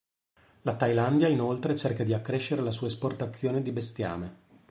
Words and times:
La 0.63 0.73
Thailandia 0.75 1.27
inoltre 1.27 1.75
cerca 1.75 2.03
di 2.03 2.11
accrescere 2.11 2.63
la 2.63 2.71
sua 2.71 2.87
esportazione 2.87 3.61
di 3.61 3.71
bestiame. 3.71 4.35